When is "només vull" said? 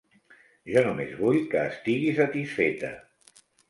0.87-1.39